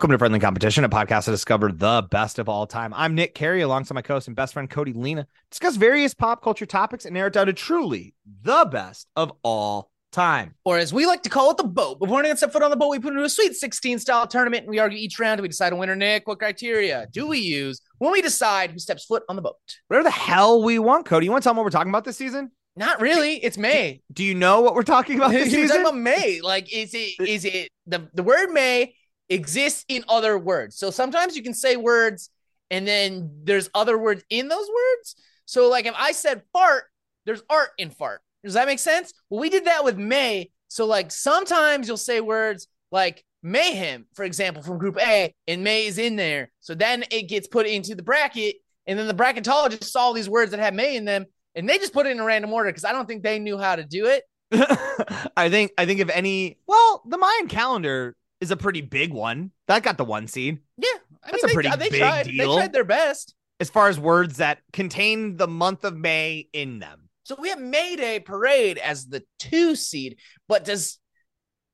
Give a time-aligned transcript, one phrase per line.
[0.00, 2.94] Welcome to Friendly Competition, a podcast to discover the best of all time.
[2.96, 5.26] I'm Nick Carey, alongside my co-host and best friend Cody Lena.
[5.50, 9.90] Discuss various pop culture topics and narrow it down to truly the best of all
[10.10, 10.54] time.
[10.64, 11.98] Or as we like to call it, the boat.
[11.98, 14.62] Before anyone step foot on the boat, we put into a sweet 16 style tournament
[14.62, 15.38] and we argue each round.
[15.42, 15.94] We decide a winner.
[15.94, 19.56] Nick, what criteria do we use when we decide who steps foot on the boat?
[19.88, 21.26] Whatever the hell we want, Cody.
[21.26, 22.52] You want to tell them what we're talking about this season?
[22.74, 23.34] Not really.
[23.44, 24.00] It's May.
[24.10, 25.68] Do you know what we're talking about this season?
[25.68, 26.40] talking about May.
[26.40, 28.94] Like, is it is it the the word May
[29.30, 30.76] exists in other words?
[30.76, 32.30] So sometimes you can say words
[32.70, 35.16] and then there's other words in those words.
[35.46, 36.84] So like if I said fart,
[37.24, 38.20] there's art in fart.
[38.44, 39.12] Does that make sense?
[39.28, 40.50] Well, we did that with May.
[40.68, 45.86] So like sometimes you'll say words like mayhem, for example, from group A, and May
[45.86, 46.50] is in there.
[46.60, 50.28] So then it gets put into the bracket, and then the bracketologist saw all these
[50.28, 52.70] words that have May in them, and they just put it in a random order
[52.70, 54.24] because I don't think they knew how to do it.
[55.36, 59.50] I think I think if any, well, the Mayan calendar is a pretty big one.
[59.68, 60.58] That got the one seed.
[60.76, 60.88] Yeah,
[61.22, 62.26] I That's mean, a pretty they, they big tried.
[62.26, 62.54] deal.
[62.54, 63.34] They tried their best.
[63.58, 67.10] As far as words that contain the month of May in them.
[67.24, 70.16] So we have May Day Parade as the two seed,
[70.48, 70.98] but does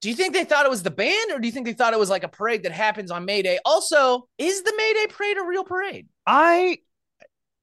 [0.03, 1.95] do you think they thought it was the band, or do you think they thought
[1.95, 3.58] it was like a parade that happens on May Day?
[3.64, 6.06] Also, is the May Day Parade a real parade?
[6.27, 6.78] I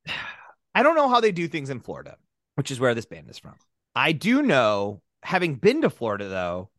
[0.75, 2.17] I don't know how they do things in Florida,
[2.55, 3.55] which is where this band is from.
[3.95, 6.69] I do know, having been to Florida though,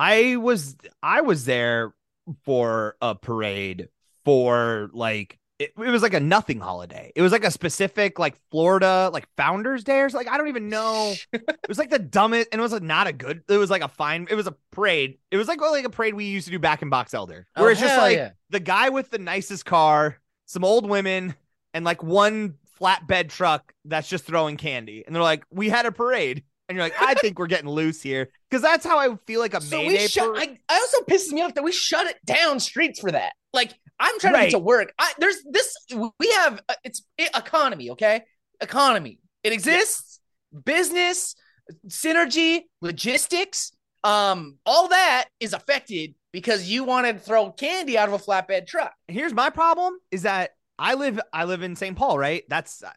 [0.00, 1.92] I was I was there
[2.44, 3.90] for a parade
[4.24, 7.12] for like it, it was like a nothing holiday.
[7.14, 10.26] It was like a specific like Florida like Founders Day or something.
[10.26, 11.12] Like I don't even know.
[11.34, 13.42] it was like the dumbest, and it was like not a good.
[13.46, 14.26] It was like a fine.
[14.30, 15.18] It was a parade.
[15.30, 17.60] It was like like a parade we used to do back in Box Elder, oh,
[17.60, 18.30] where Oh, it's just like yeah.
[18.48, 21.34] the guy with the nicest car, some old women,
[21.74, 25.04] and like one flatbed truck that's just throwing candy.
[25.04, 28.00] And they're like, "We had a parade," and you're like, "I think we're getting loose
[28.00, 30.38] here," because that's how I feel like a So we shut.
[30.38, 33.32] I, I also pisses me off that we shut it down streets for that.
[33.52, 34.44] Like I'm trying to Right.
[34.46, 34.94] get to work.
[34.98, 35.76] I, there's this.
[35.94, 37.90] We have uh, it's it, economy.
[37.90, 38.22] Okay,
[38.62, 39.18] economy.
[39.42, 40.20] It exists.
[40.64, 41.34] Business,
[41.88, 43.72] synergy, logistics.
[44.02, 48.66] Um, all that is affected because you wanted to throw candy out of a flatbed
[48.66, 48.92] truck.
[49.08, 51.96] Here's my problem: is that I live I live in St.
[51.96, 52.44] Paul, right?
[52.48, 52.90] That's uh,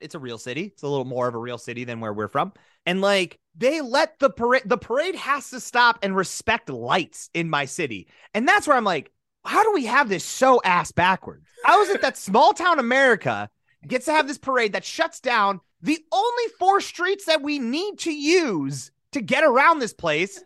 [0.00, 0.64] it's a real city.
[0.72, 2.52] It's a little more of a real city than where we're from,
[2.86, 7.50] and like they let the parade the parade has to stop and respect lights in
[7.50, 9.12] my city, and that's where I'm like,
[9.44, 11.46] how do we have this so ass backwards?
[11.64, 13.50] How is it that small town America
[13.86, 17.98] gets to have this parade that shuts down the only four streets that we need
[18.00, 20.42] to use to get around this place,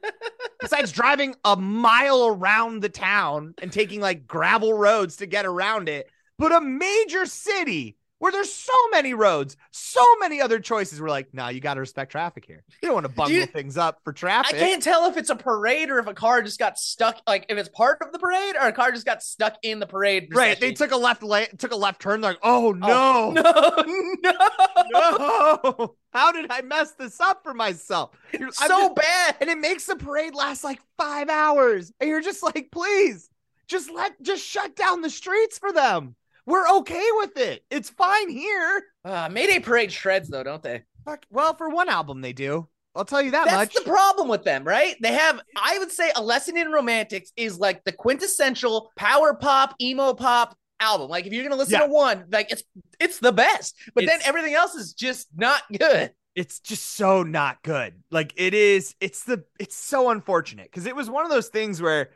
[0.61, 5.89] besides driving a mile around the town and taking like gravel roads to get around
[5.89, 6.09] it,
[6.39, 11.01] but a major city where there's so many roads, so many other choices.
[11.01, 12.63] We're like, nah, you got to respect traffic here.
[12.83, 14.55] You don't want to bungle you- things up for traffic.
[14.55, 17.21] I can't tell if it's a parade or if a car just got stuck.
[17.27, 19.87] Like if it's part of the parade or a car just got stuck in the
[19.87, 20.29] parade.
[20.33, 20.59] Right?
[20.61, 22.21] They took a left la- took a left turn.
[22.21, 23.43] They're like, oh, oh no, no,
[24.23, 24.33] no,
[24.91, 25.95] no!
[26.13, 28.11] How did I mess this up for myself?
[28.33, 29.37] You're- so just- bad.
[29.41, 33.31] and it makes the parade last like five hours, and you're just like, please,
[33.67, 36.15] just let, just shut down the streets for them.
[36.51, 37.65] We're okay with it.
[37.71, 38.83] It's fine here.
[39.05, 40.83] Uh, Mayday Parade shreds though, don't they?
[41.05, 41.25] Fuck.
[41.31, 42.69] Well, for one album, they do.
[42.97, 43.73] I'll tell you that That's much.
[43.75, 44.97] That's the problem with them, right?
[45.01, 49.77] They have, I would say, a lesson in romantics is like the quintessential power pop,
[49.81, 51.09] emo pop album.
[51.09, 51.87] Like if you're gonna listen Yeah.
[51.87, 52.65] to one, like it's
[52.99, 56.13] it's the best, but then everything else is just not good.
[56.35, 57.95] it's just so not good.
[58.11, 61.81] Like it is, it's the it's so unfortunate because it was one of those things
[61.81, 62.11] where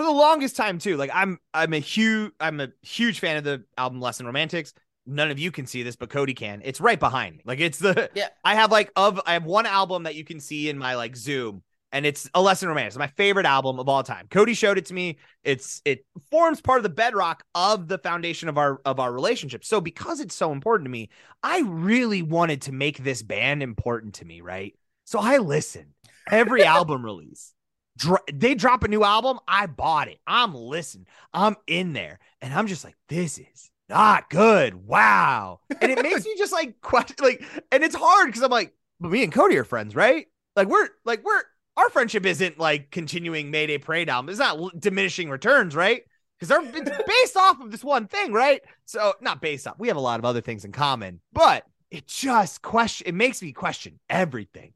[0.00, 3.44] for the longest time too, like I'm I'm a huge I'm a huge fan of
[3.44, 4.72] the album Lesson Romantics.
[5.04, 6.62] None of you can see this, but Cody can.
[6.64, 7.42] It's right behind me.
[7.44, 8.28] Like it's the Yeah.
[8.44, 11.16] I have like of I have one album that you can see in my like
[11.16, 11.62] Zoom,
[11.92, 12.96] and it's a Lesson Romantics.
[12.96, 14.26] My favorite album of all time.
[14.30, 15.18] Cody showed it to me.
[15.44, 19.66] It's it forms part of the bedrock of the foundation of our of our relationship.
[19.66, 21.10] So because it's so important to me,
[21.42, 24.74] I really wanted to make this band important to me, right?
[25.04, 25.92] So I listened
[26.30, 27.52] every album release.
[27.96, 30.18] Dro- they drop a new album, I bought it.
[30.26, 31.06] I'm listening.
[31.34, 34.86] I'm in there, and I'm just like, this is not good.
[34.86, 38.74] Wow, and it makes me just like question, like, and it's hard because I'm like,
[39.00, 40.26] but me and Cody are friends, right?
[40.56, 41.42] Like we're like we're
[41.76, 44.28] our friendship isn't like continuing Mayday Parade album.
[44.28, 46.02] It's not diminishing returns, right?
[46.38, 48.62] Because they're it's based off of this one thing, right?
[48.84, 49.78] So not based off.
[49.78, 53.06] We have a lot of other things in common, but it just question.
[53.06, 54.72] It makes me question everything.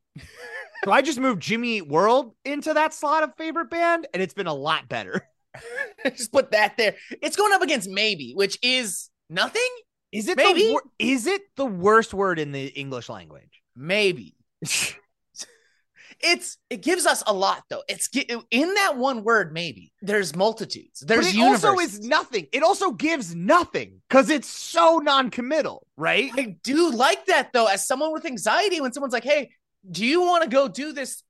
[0.85, 4.35] So I just moved Jimmy Eat World into that slot of favorite band, and it's
[4.35, 5.27] been a lot better.
[6.05, 6.97] just put that there.
[7.23, 9.63] It's going up against maybe, which is nothing.
[10.13, 10.63] Is it Maybe.
[10.63, 13.63] the is it the worst word in the English language?
[13.75, 14.37] Maybe.
[16.21, 17.83] it's it gives us a lot though.
[17.89, 18.09] It's
[18.51, 19.93] in that one word maybe.
[20.03, 21.01] There's multitudes.
[21.01, 21.65] There's but it universes.
[21.65, 22.47] also is nothing.
[22.53, 26.31] It also gives nothing because it's so non-committal, right?
[26.39, 27.67] I do like that though.
[27.67, 29.51] As someone with anxiety, when someone's like, "Hey,
[29.91, 31.23] do you want to go do this?"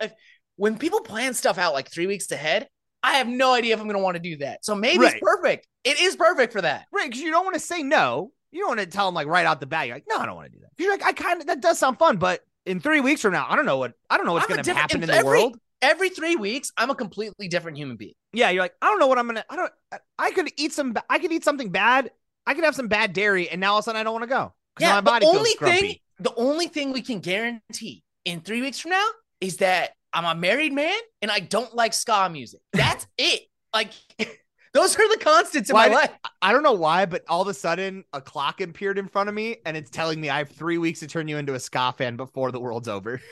[0.56, 2.69] When people plan stuff out like three weeks ahead,
[3.03, 4.65] I have no idea if I'm going to want to do that.
[4.65, 5.12] So maybe right.
[5.12, 5.67] it's perfect.
[5.85, 7.09] It is perfect for that, right?
[7.09, 8.33] Because you don't want to say no.
[8.51, 9.89] You don't want to tell them like right out the bat.
[9.89, 10.71] You're like, no, I don't want to do that.
[10.79, 13.47] You're like, I kind of that does sound fun, but in three weeks from now,
[13.49, 15.59] I don't know what I don't know what's going to happen in the every, world.
[15.83, 18.15] Every three weeks, I'm a completely different human being.
[18.33, 19.45] Yeah, you're like, I don't know what I'm gonna.
[19.50, 19.73] I don't.
[20.19, 20.95] I could eat some.
[21.11, 22.11] I could eat something bad.
[22.47, 24.23] I could have some bad dairy, and now all of a sudden I don't want
[24.23, 24.55] to go.
[24.81, 28.79] Yeah, my body the only thing, the only thing we can guarantee in three weeks
[28.79, 29.06] from now
[29.41, 32.61] is that I'm a married man and I don't like ska music.
[32.73, 33.43] That's it.
[33.73, 33.91] Like
[34.73, 36.11] those are the constants in why, my life.
[36.41, 39.35] I don't know why, but all of a sudden a clock appeared in front of
[39.35, 41.94] me and it's telling me I have three weeks to turn you into a ska
[41.97, 43.21] fan before the world's over.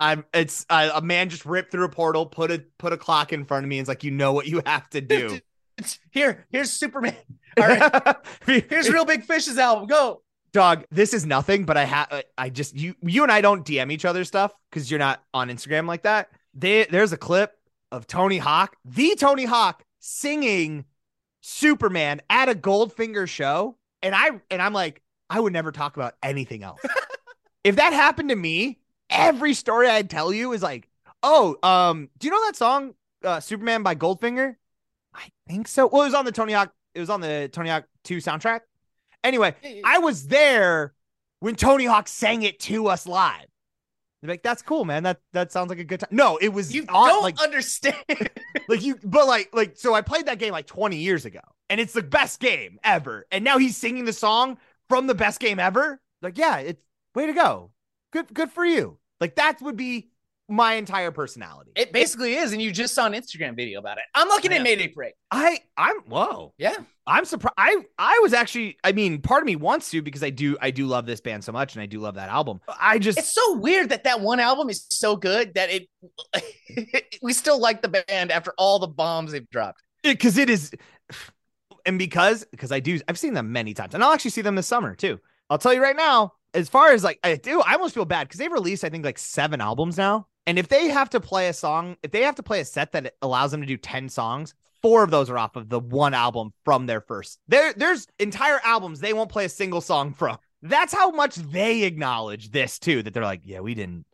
[0.00, 3.32] I'm it's uh, a man just ripped through a portal, put a put a clock
[3.32, 5.40] in front of me, and it's like you know what you have to do.
[6.10, 7.16] Here, here's Superman.
[7.58, 8.16] All right,
[8.46, 9.86] here's Reel Big Fish's album.
[9.86, 10.22] Go,
[10.56, 10.84] dog.
[10.90, 13.92] This is nothing, but I have uh, I just you you and I don't DM
[13.92, 16.30] each other stuff because you're not on Instagram like that.
[16.54, 17.52] They, there's a clip
[17.92, 20.86] of Tony Hawk, the Tony Hawk, singing
[21.42, 26.14] Superman at a Goldfinger show, and I and I'm like, I would never talk about
[26.22, 26.80] anything else.
[27.64, 28.78] if that happened to me,
[29.10, 30.88] every story I'd tell you is like,
[31.22, 34.56] oh, um, do you know that song uh, Superman by Goldfinger?
[35.14, 35.86] I think so.
[35.86, 36.72] Well, it was on the Tony Hawk.
[36.94, 38.60] It was on the Tony Hawk 2 soundtrack.
[39.26, 40.94] Anyway, I was there
[41.40, 43.46] when Tony Hawk sang it to us live.
[44.22, 45.02] They're like, that's cool, man.
[45.02, 46.08] That that sounds like a good time.
[46.12, 47.96] No, it was you don't like, understand.
[48.68, 51.80] like you, but like like so, I played that game like 20 years ago, and
[51.80, 53.26] it's the best game ever.
[53.30, 54.58] And now he's singing the song
[54.88, 56.00] from the best game ever.
[56.22, 56.82] Like, yeah, it's
[57.14, 57.72] way to go.
[58.12, 58.98] Good good for you.
[59.20, 60.10] Like that would be
[60.48, 61.72] my entire personality.
[61.74, 64.04] It basically is, and you just saw an Instagram video about it.
[64.14, 65.14] I'm looking at Mayday Parade.
[65.30, 66.54] I I'm whoa.
[66.58, 66.76] Yeah.
[67.06, 67.54] I'm surprised.
[67.56, 68.78] I I was actually.
[68.82, 70.56] I mean, part of me wants to because I do.
[70.60, 72.60] I do love this band so much, and I do love that album.
[72.80, 73.18] I just.
[73.18, 77.06] It's so weird that that one album is so good that it.
[77.22, 79.82] we still like the band after all the bombs they've dropped.
[80.02, 80.72] Because it, it is,
[81.84, 83.00] and because because I do.
[83.08, 85.20] I've seen them many times, and I'll actually see them this summer too.
[85.48, 86.32] I'll tell you right now.
[86.54, 89.04] As far as like I do, I almost feel bad because they've released I think
[89.04, 90.26] like seven albums now.
[90.46, 92.92] And if they have to play a song, if they have to play a set
[92.92, 96.14] that allows them to do 10 songs, four of those are off of the one
[96.14, 97.40] album from their first.
[97.48, 100.38] There, there's entire albums they won't play a single song from.
[100.62, 103.02] That's how much they acknowledge this too.
[103.02, 104.06] That they're like, yeah, we didn't.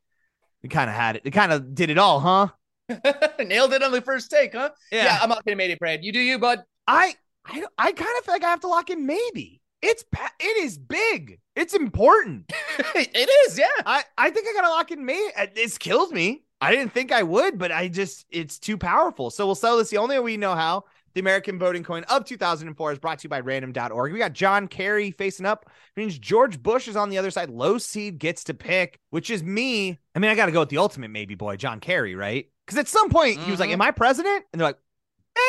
[0.62, 1.24] We kind of had it.
[1.24, 2.48] We kind of did it all, huh?
[3.38, 4.70] Nailed it on the first take, huh?
[4.90, 6.04] Yeah, yeah I'm not gonna made it, Brad.
[6.04, 6.62] You do you, bud.
[6.86, 7.14] I,
[7.44, 9.61] I, I kind of feel like I have to lock in maybe.
[9.82, 10.04] It's
[10.40, 11.40] it is big.
[11.56, 12.52] It's important.
[12.94, 13.66] it is, yeah.
[13.84, 15.20] I I think I gotta lock in me.
[15.36, 16.44] Uh, this kills me.
[16.60, 19.30] I didn't think I would, but I just it's too powerful.
[19.30, 20.84] So we'll sell this the only way we know how.
[21.14, 24.12] The American voting coin of 2004 is brought to you by random.org.
[24.12, 27.50] We got John Kerry facing up, means George Bush is on the other side.
[27.50, 29.98] Low seed gets to pick, which is me.
[30.14, 32.46] I mean, I got to go with the ultimate maybe boy, John Kerry, right?
[32.66, 33.44] Because at some point mm-hmm.
[33.44, 33.82] he was like, mm-hmm.
[33.82, 34.44] Am I president?
[34.52, 34.78] And they're like,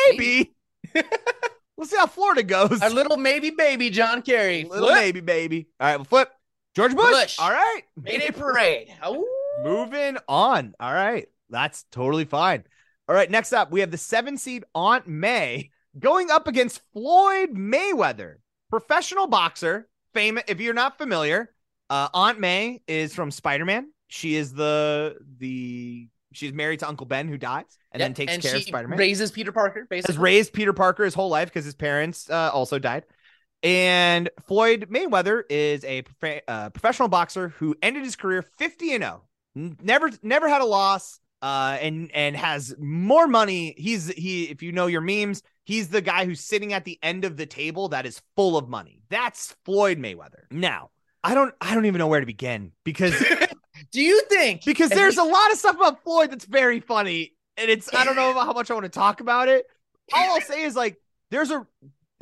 [0.09, 0.53] Maybe.
[1.77, 2.81] we'll see how Florida goes.
[2.81, 4.63] Our little maybe baby, John Kerry.
[4.63, 4.99] Little flip.
[4.99, 5.67] maybe baby.
[5.79, 6.31] All right, we'll flip.
[6.75, 7.11] George Bush.
[7.11, 7.39] Bush.
[7.39, 7.81] All right.
[8.01, 8.89] Mayday parade.
[9.07, 9.27] Ooh.
[9.63, 10.73] Moving on.
[10.79, 11.27] All right.
[11.49, 12.63] That's totally fine.
[13.07, 13.29] All right.
[13.29, 18.37] Next up, we have the seven seed Aunt May going up against Floyd Mayweather,
[18.69, 19.87] professional boxer.
[20.13, 20.43] Famous.
[20.47, 21.53] If you're not familiar,
[21.89, 23.91] uh, Aunt May is from Spider Man.
[24.07, 28.41] She is the the she's married to Uncle Ben who dies and then takes and
[28.41, 28.99] care of Spider Man.
[28.99, 29.87] Raises Peter Parker.
[29.89, 33.05] Basically, has raised Peter Parker his whole life because his parents uh, also died.
[33.61, 39.03] And Floyd Mayweather is a prof- uh, professional boxer who ended his career 50 and
[39.03, 39.23] 0
[39.55, 44.71] never never had a loss uh and and has more money he's he if you
[44.71, 48.05] know your memes he's the guy who's sitting at the end of the table that
[48.05, 50.89] is full of money that's floyd mayweather now
[51.23, 53.13] i don't i don't even know where to begin because
[53.93, 57.69] do you think because there's a lot of stuff about floyd that's very funny and
[57.69, 59.65] it's i don't know how much i want to talk about it
[60.13, 60.97] all i'll say is like
[61.29, 61.65] there's a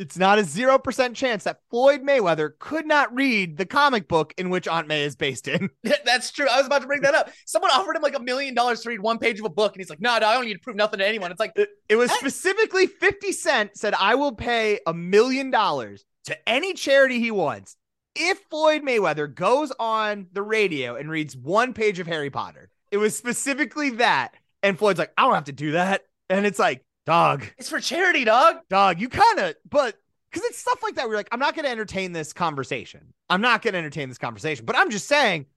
[0.02, 4.50] it's not a 0% chance that Floyd Mayweather could not read the comic book in
[4.50, 5.70] which Aunt May is based in.
[6.06, 6.48] That's true.
[6.50, 7.30] I was about to bring that up.
[7.46, 9.80] Someone offered him like a million dollars to read one page of a book, and
[9.80, 11.30] he's like, no, no, I don't need to prove nothing to anyone.
[11.30, 16.04] It's like, it, it was specifically 50 Cent said, I will pay a million dollars
[16.26, 17.76] to any charity he wants
[18.16, 22.70] if Floyd Mayweather goes on the radio and reads one page of Harry Potter.
[22.92, 24.36] It was specifically that.
[24.64, 26.04] And Floyd's like, I don't have to do that.
[26.30, 27.46] And it's like, Dog.
[27.58, 28.58] It's for charity, dog.
[28.70, 29.96] Dog, you kind of, but
[30.32, 31.10] because it's stuff like that.
[31.10, 33.14] We're like, I'm not going to entertain this conversation.
[33.30, 34.66] I'm not going to entertain this conversation.
[34.66, 35.48] But I'm just saying,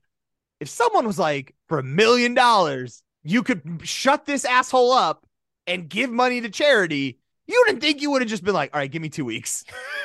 [0.59, 5.25] if someone was like, for a million dollars, you could shut this asshole up
[5.67, 8.79] and give money to charity, you wouldn't think you would have just been like, all
[8.79, 9.63] right, give me two weeks.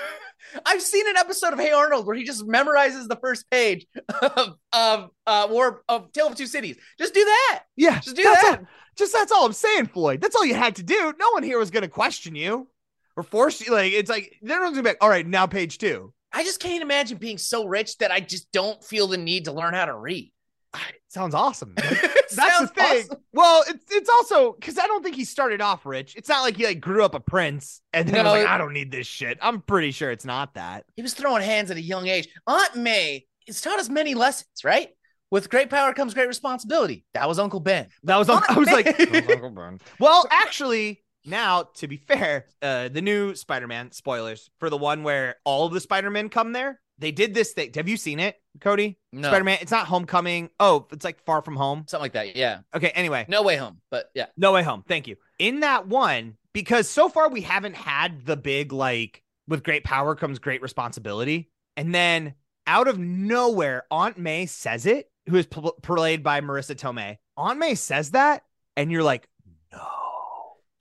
[0.67, 3.87] I've seen an episode of Hey Arnold where he just memorizes the first page
[4.23, 6.77] of, of uh War of Tale of Two Cities.
[6.99, 7.63] Just do that.
[7.77, 8.59] Yeah, Just do that.
[8.61, 8.67] all-
[8.97, 10.21] just that's all I'm saying, Floyd.
[10.21, 11.15] That's all you had to do.
[11.19, 12.69] No one here was going to question you
[13.17, 13.73] or force you.
[13.73, 16.13] Like it's like everyone's gonna be like, all right, now page two.
[16.33, 19.53] I just can't imagine being so rich that I just don't feel the need to
[19.53, 20.33] learn how to read.
[21.09, 21.75] Sounds awesome.
[22.37, 22.47] man.
[22.49, 23.21] That's That's the thing.
[23.33, 26.15] Well, it's it's also because I don't think he started off rich.
[26.17, 28.73] It's not like he like grew up a prince and then was like, I don't
[28.73, 29.39] need this shit.
[29.41, 30.85] I'm pretty sure it's not that.
[30.97, 32.29] He was throwing hands at a young age.
[32.47, 34.91] Aunt May has taught us many lessons, right?
[35.31, 37.05] With great power comes great responsibility.
[37.15, 37.87] That was Uncle Ben.
[38.03, 43.35] That was I was like, Aunt well, actually, now to be fair, uh, the new
[43.37, 46.81] Spider-Man spoilers for the one where all of the Spider-Men come there.
[47.01, 47.73] They did this thing.
[47.75, 48.99] Have you seen it, Cody?
[49.13, 49.59] No, Spider-Man.
[49.61, 50.51] It's not Homecoming.
[50.61, 51.85] Oh, it's like Far From Home.
[51.89, 52.37] something like that.
[52.37, 52.61] Yeah.
[52.75, 52.91] Okay.
[52.91, 53.81] Anyway, No way home.
[53.91, 54.27] But yeah.
[54.37, 54.85] No Way Home.
[54.87, 55.17] Thank you.
[55.39, 60.15] In that one, because so far we haven't had the big like with great power
[60.15, 62.35] comes great responsibility, and then
[62.67, 67.17] out of nowhere, Aunt May says it, who is pl- played by Marisa Tomei.
[67.37, 68.45] Aunt May says that,
[68.77, 69.27] and you're like,
[69.73, 69.81] no.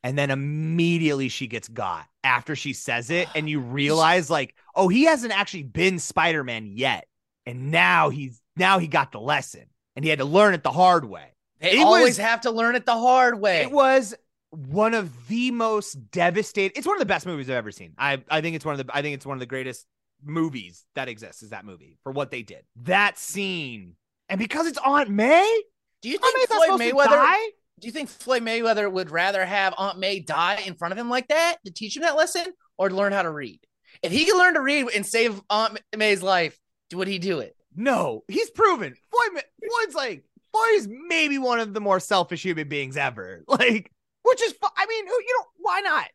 [0.04, 4.88] And then immediately she gets got after she says it, and you realize like, oh,
[4.88, 7.08] he hasn't actually been Spider Man yet,
[7.46, 10.72] and now he's now he got the lesson, and he had to learn it the
[10.72, 11.34] hard way.
[11.60, 13.62] They It always was- have to learn it the hard way.
[13.64, 14.16] It was
[14.52, 16.72] one of the most devastating.
[16.76, 17.94] It's one of the best movies I've ever seen.
[17.98, 19.86] I I think it's one of the I think it's one of the greatest
[20.24, 21.44] movies that exists.
[21.44, 22.64] Is that movie for what they did?
[22.84, 23.96] That scene,
[24.28, 25.62] and because it's Aunt May,
[26.02, 27.18] Do you Aunt think May's not Floyd Mayweather?
[27.80, 31.10] Do you think Floyd Mayweather would rather have Aunt May die in front of him
[31.10, 32.46] like that to teach him that lesson,
[32.78, 33.60] or to learn how to read?
[34.04, 36.58] If he could learn to read and save Aunt May's life,
[36.94, 37.56] would he do it?
[37.76, 38.96] No, he's proven.
[39.10, 43.44] Floyd Floyd's like Floyd's maybe one of the more selfish human beings ever.
[43.48, 43.92] Like,
[44.24, 46.08] which is I mean, you know, why not?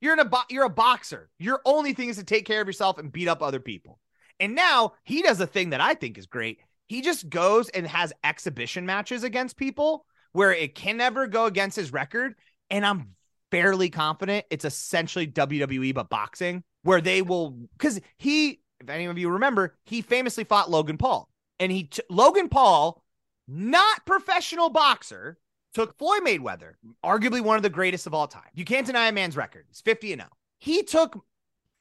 [0.00, 1.28] You're in a bo- you're a boxer.
[1.38, 3.98] Your only thing is to take care of yourself and beat up other people.
[4.40, 6.60] And now he does a thing that I think is great.
[6.86, 11.76] He just goes and has exhibition matches against people where it can never go against
[11.76, 12.34] his record.
[12.70, 13.14] And I'm
[13.50, 19.18] fairly confident it's essentially WWE but boxing, where they will because he, if any of
[19.18, 23.02] you remember, he famously fought Logan Paul, and he t- Logan Paul,
[23.46, 25.38] not professional boxer,
[25.74, 28.50] took Floyd Mayweather, arguably one of the greatest of all time.
[28.54, 29.64] You can't deny a man's record.
[29.68, 30.28] He's 50 and 0.
[30.58, 31.24] He took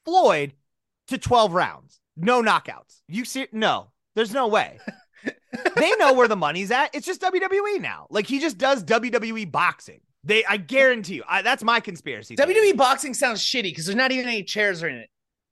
[0.05, 0.53] Floyd
[1.07, 1.99] to 12 rounds.
[2.15, 3.01] No knockouts.
[3.07, 3.91] You see no.
[4.15, 4.79] There's no way.
[5.75, 6.93] they know where the money's at.
[6.93, 8.07] It's just WWE now.
[8.09, 10.01] Like he just does WWE boxing.
[10.23, 11.23] They I guarantee you.
[11.27, 12.35] I, that's my conspiracy.
[12.35, 12.53] theory.
[12.55, 15.09] WWE boxing sounds shitty because there's not even any chairs in it.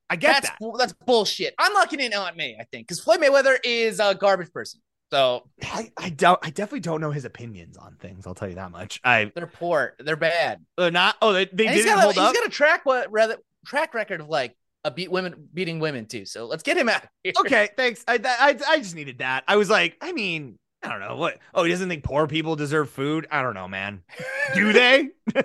[0.10, 0.75] I get That's that.
[0.77, 1.55] that's bullshit.
[1.57, 4.81] I'm locking in Aunt May, I think, because Floyd Mayweather is a garbage person.
[5.12, 8.27] So I, I don't I definitely don't know his opinions on things.
[8.27, 9.00] I'll tell you that much.
[9.03, 9.95] I they're poor.
[10.00, 10.65] They're bad.
[10.77, 12.34] they're not oh they, they didn't got, hold he's up.
[12.34, 14.55] got a track what rather track record of like
[14.86, 16.25] a beat women beating women too.
[16.25, 17.01] So let's get him out.
[17.39, 18.06] Okay, thanks.
[18.08, 19.44] I, I I just needed that.
[19.48, 21.39] I was like, I mean, I don't know what.
[21.54, 23.27] Oh, he doesn't think poor people deserve food.
[23.32, 24.04] I don't know, man.
[24.54, 25.10] Do they?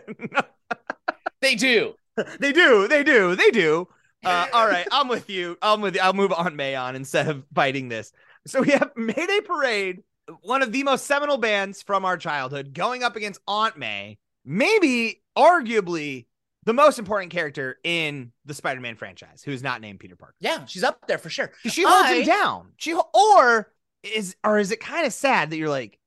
[1.43, 1.95] They do.
[2.39, 2.87] they do.
[2.87, 3.35] They do.
[3.35, 3.89] They do.
[4.23, 5.57] Uh, all right, I'm with you.
[5.63, 6.03] I'm with you.
[6.03, 8.13] I'll move on instead of fighting this.
[8.47, 10.03] So we have Mayday Parade,
[10.43, 15.23] one of the most seminal bands from our childhood, going up against Aunt May, maybe
[15.37, 16.27] arguably
[16.65, 20.35] the most important character in the Spider-Man franchise, who is not named Peter Parker.
[20.41, 21.53] Yeah, she's up there for sure.
[21.67, 22.73] She holds I- him down.
[22.77, 25.99] She or is or is it kind of sad that you're like,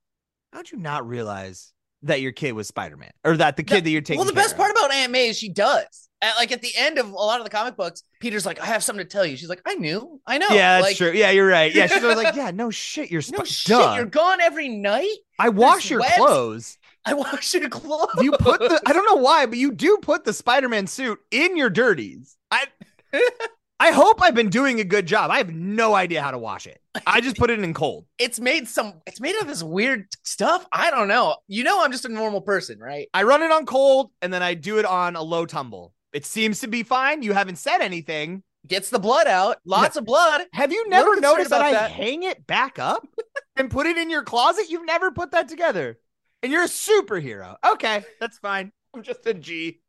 [0.52, 1.72] how'd you not realize
[2.04, 4.20] that your kid was Spider-Man or that the kid that you're taking?
[4.20, 6.10] Well, the best of- part about Aunt May is she does.
[6.22, 8.66] At, like at the end of a lot of the comic books, Peter's like, "I
[8.68, 11.12] have something to tell you." She's like, "I knew, I know." yeah, that's like, true.
[11.12, 11.74] Yeah, you're right.
[11.76, 13.96] Yeah, she's like, yeah, no shit, you're No Sp- shit, duh.
[13.98, 15.18] you're gone every night.
[15.38, 16.16] I wash your webs.
[16.16, 16.78] clothes.
[17.06, 18.10] I wash your clothes.
[18.22, 21.58] You put the I don't know why, but you do put the Spider-Man suit in
[21.58, 22.38] your dirties.
[22.50, 22.66] I
[23.80, 25.30] I hope I've been doing a good job.
[25.30, 26.80] I have no idea how to wash it.
[27.06, 28.06] I just put it in cold.
[28.18, 29.02] it's made some.
[29.06, 30.66] It's made of this weird stuff.
[30.72, 31.36] I don't know.
[31.48, 33.10] You know, I'm just a normal person, right?
[33.14, 35.94] I run it on cold and then I do it on a low tumble.
[36.14, 37.24] It seems to be fine.
[37.24, 38.44] You haven't said anything.
[38.66, 39.58] Gets the blood out.
[39.66, 40.44] Lots of blood.
[40.54, 41.92] Have you never noticed that about I that.
[41.92, 43.06] hang it back up
[43.58, 44.70] and put it in your closet?
[44.70, 45.98] You've never put that together.
[46.44, 47.56] And you're a superhero.
[47.66, 48.72] Okay, that's fine.
[48.94, 49.80] I'm just a G.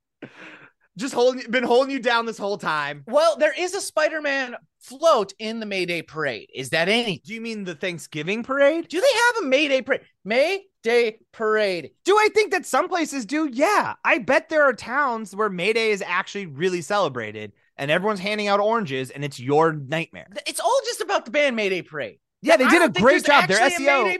[0.96, 3.02] Just holding been holding you down this whole time.
[3.08, 6.48] Well, there is a Spider-Man float in the Mayday parade.
[6.54, 7.20] Is that any?
[7.24, 8.86] Do you mean the Thanksgiving parade?
[8.88, 10.02] Do they have a Mayday parade?
[10.24, 11.90] Mayday parade.
[12.04, 13.48] Do I think that some places do?
[13.52, 13.94] Yeah.
[14.04, 18.46] I bet there are towns where May Day is actually really celebrated and everyone's handing
[18.46, 20.28] out oranges and it's your nightmare.
[20.46, 22.20] It's all just about the band Mayday parade.
[22.40, 23.48] Yeah, they did a great job.
[23.48, 24.18] Their actually a SEO.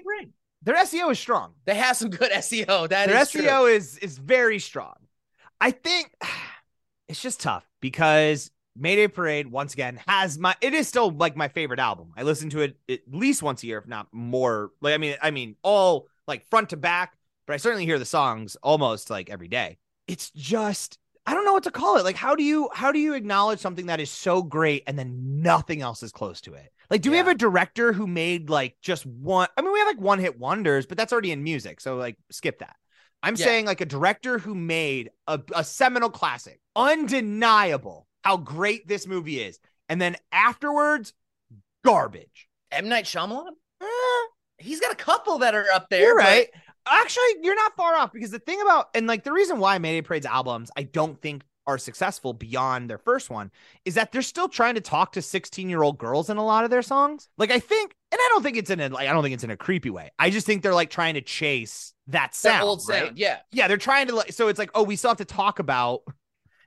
[0.64, 1.52] Their SEO is strong.
[1.66, 2.88] They have some good SEO.
[2.88, 3.66] That their is SEO true.
[3.66, 4.94] is is very strong.
[5.61, 6.12] I think
[7.09, 11.49] it's just tough because Mayday Parade once again has my it is still like my
[11.49, 12.12] favorite album.
[12.16, 14.71] I listen to it at least once a year, if not more.
[14.80, 17.16] Like I mean, I mean all like front to back,
[17.47, 19.78] but I certainly hear the songs almost like every day.
[20.09, 22.04] It's just I don't know what to call it.
[22.04, 25.40] Like how do you how do you acknowledge something that is so great and then
[25.43, 26.71] nothing else is close to it?
[26.90, 29.88] Like do we have a director who made like just one I mean we have
[29.88, 31.81] like one hit wonders, but that's already in music.
[31.81, 32.76] So like skip that.
[33.23, 33.45] I'm Yeah.
[33.47, 39.40] saying like a director who made a, a seminal classic, undeniable how great this movie
[39.43, 39.59] is.
[39.88, 41.12] And then afterwards,
[41.85, 42.49] garbage.
[42.73, 43.52] M Night Shyamalan.
[43.83, 43.87] Eh,
[44.59, 46.00] He's got a couple that are up there.
[46.02, 46.49] you're right.
[46.86, 50.02] Actually, you're not far off because the thing about and like the reason why Mayday
[50.02, 53.50] Parade's albums I don't think are successful beyond their first one
[53.84, 56.64] is that they're still trying to talk to 16 year old girls in a lot
[56.64, 57.28] of their songs.
[57.38, 59.44] Like I think, and I don't think it's in a like I don't think it's
[59.44, 60.10] in a creepy way.
[60.18, 63.06] I just think they're like trying to chase that that sound, old right?
[63.06, 63.18] sound.
[63.18, 63.38] Yeah.
[63.50, 66.02] yeah, they're trying to like so it's like, oh, we still have to talk about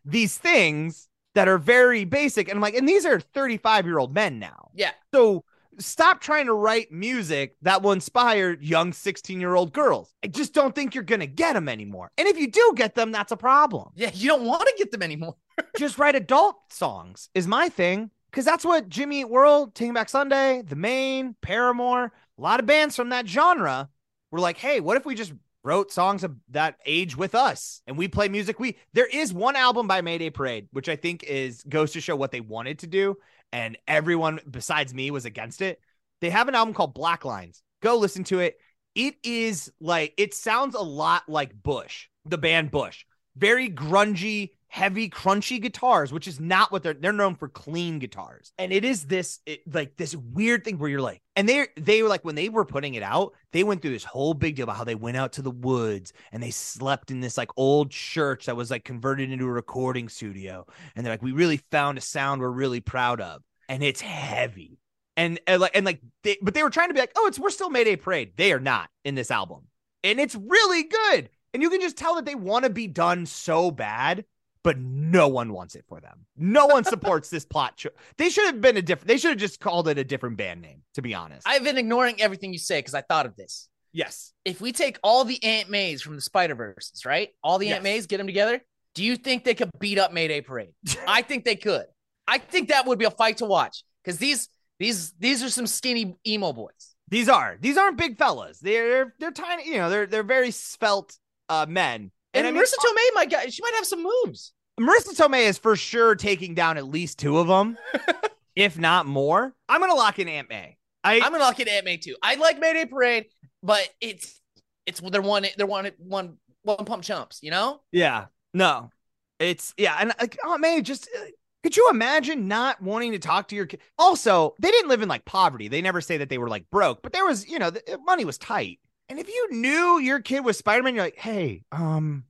[0.04, 2.50] these things that are very basic.
[2.50, 4.72] And I'm like, and these are 35 year old men now.
[4.74, 4.92] Yeah.
[5.14, 5.44] So
[5.80, 10.14] stop trying to write music that will inspire young 16 year old girls.
[10.24, 12.12] I just don't think you're gonna get them anymore.
[12.18, 13.90] And if you do get them, that's a problem.
[13.96, 14.12] Yeah.
[14.14, 15.36] You don't want to get them anymore.
[15.78, 18.12] just write adult songs is my thing.
[18.34, 22.66] Cause that's what Jimmy Eat World, Taking Back Sunday, The Maine, Paramore, a lot of
[22.66, 23.90] bands from that genre
[24.32, 25.34] were like, hey, what if we just
[25.68, 28.60] wrote songs of that age with us and we play music?
[28.60, 32.16] We there is one album by Mayday Parade, which I think is goes to show
[32.16, 33.18] what they wanted to do,
[33.52, 35.82] and everyone besides me was against it.
[36.22, 37.62] They have an album called Black Lines.
[37.82, 38.58] Go listen to it.
[38.96, 43.06] It is like it sounds a lot like Bush, the band Bush.
[43.38, 48.52] Very grungy, heavy, crunchy guitars, which is not what they're they're known for clean guitars.
[48.58, 52.02] And it is this it, like this weird thing where you're like, and they they
[52.04, 54.64] were like when they were putting it out, they went through this whole big deal
[54.64, 57.92] about how they went out to the woods and they slept in this like old
[57.92, 60.66] church that was like converted into a recording studio.
[60.96, 64.80] And they're like, we really found a sound we're really proud of, and it's heavy.
[65.16, 67.40] And, and like and like they but they were trying to be like, oh, it's
[67.40, 68.34] we're still Mayday Parade.
[68.36, 69.64] They are not in this album.
[70.04, 71.30] And it's really good.
[71.58, 74.26] And you can just tell that they want to be done so bad,
[74.64, 76.28] but no one wants it for them.
[76.38, 77.78] No one supports this plot.
[77.78, 77.90] Cho-
[78.20, 79.08] they should have been a different.
[79.08, 80.84] They should have just called it a different band name.
[80.94, 83.70] To be honest, I've been ignoring everything you say because I thought of this.
[83.92, 87.30] yes, If we take all the Aunt Mays from the Spider Verses, right?
[87.44, 87.84] All the Aunt Yes.
[87.84, 88.62] Mays, get them together.
[88.94, 90.74] Do you think they could beat up Mayday Parade?
[91.08, 91.86] I think they could.
[92.28, 94.48] I think that would be a fight to watch because these
[94.80, 96.94] these these are some skinny emo boys.
[97.08, 98.60] these are these aren't big fellas.
[98.60, 99.68] They're they're tiny.
[99.70, 101.18] You know, they're they're very svelte
[101.50, 102.12] uh, men.
[102.34, 104.54] And, I mean, Marisa Tomei my got she might have some moves.
[104.80, 107.78] Marisa Tomei is for sure taking down at least two of them,
[108.56, 109.54] if not more.
[109.68, 110.78] I'm gonna lock in Aunt May.
[111.04, 112.16] I I'm gonna lock in Aunt May too.
[112.22, 113.26] I like Mayday Parade,
[113.64, 114.40] but it's
[114.86, 117.82] it's they're one they're one one one pump chumps, you know?
[117.92, 118.26] Yeah.
[118.54, 118.92] No.
[119.40, 121.26] It's yeah, and like oh man, just uh,
[121.64, 123.82] could you imagine not wanting to talk to your kid?
[124.00, 125.68] Also, they didn't live in like poverty.
[125.68, 128.26] They never say that they were like broke, but there was, you know, the money
[128.26, 128.80] was tight.
[129.10, 132.26] And if you knew your kid was Spider-Man, you're like, "Hey, um,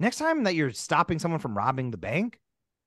[0.00, 2.38] next time that you're stopping someone from robbing the bank,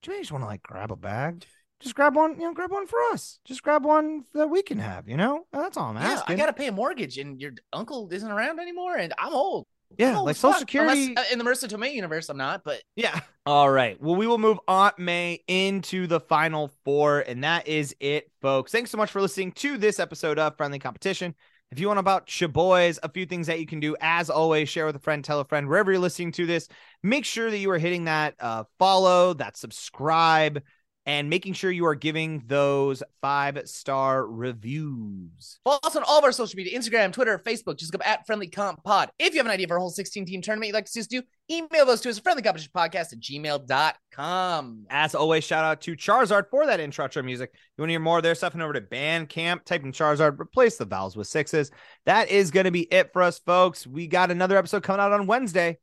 [0.01, 1.45] do you maybe just want to like grab a bag?
[1.81, 3.39] Just grab one, you know, grab one for us.
[3.45, 5.45] Just grab one that we can have, you know?
[5.51, 6.35] That's all I'm Yeah, asking.
[6.35, 9.67] I gotta pay a mortgage, and your uncle isn't around anymore, and I'm old.
[9.97, 10.59] Yeah, old like Social fuck.
[10.61, 11.09] Security.
[11.09, 13.19] Unless, uh, in the Marisa Tomei universe, I'm not, but Yeah.
[13.45, 14.01] All right.
[14.01, 18.71] Well, we will move Aunt May into the final four, and that is it, folks.
[18.71, 21.35] Thanks so much for listening to this episode of Friendly Competition.
[21.75, 24.85] If you want about Shaboys, a few things that you can do, as always, share
[24.85, 26.69] with a friend, tell a friend, wherever you're listening to this.
[27.03, 30.63] Make sure that you are hitting that uh, follow, that subscribe,
[31.05, 35.59] and making sure you are giving those five star reviews.
[35.63, 37.77] follow us on all of our social media Instagram, Twitter, Facebook.
[37.77, 39.09] Just go at Friendly Comp Pod.
[39.19, 40.99] If you have an idea for a whole 16 team tournament you'd like to see
[41.01, 44.85] us do, email those to us at friendlycompetitionpodcast at gmail.com.
[44.89, 47.51] As always, shout out to Charizard for that intro music.
[47.53, 48.53] You want to hear more of their stuff?
[48.53, 51.71] And over to Bandcamp, type in Charizard, replace the vowels with sixes.
[52.05, 53.85] That is going to be it for us, folks.
[53.85, 55.77] We got another episode coming out on Wednesday.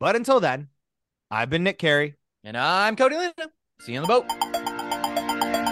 [0.00, 0.68] But until then,
[1.30, 2.14] I've been Nick Carey.
[2.42, 3.32] And I'm Cody Lino.
[3.80, 4.43] See you on the boat
[5.26, 5.63] thank you